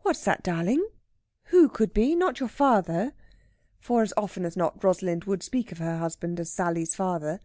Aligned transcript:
"What's 0.00 0.24
that, 0.24 0.42
darling? 0.42 0.82
Who 1.52 1.68
could 1.68 1.92
be...? 1.92 2.14
Not 2.14 2.40
your 2.40 2.48
father?" 2.48 3.12
For, 3.78 4.00
as 4.00 4.14
often 4.16 4.46
as 4.46 4.56
not, 4.56 4.82
Rosalind 4.82 5.24
would 5.24 5.42
speak 5.42 5.72
of 5.72 5.76
her 5.78 5.98
husband 5.98 6.40
as 6.40 6.50
Sally's 6.50 6.94
father. 6.94 7.42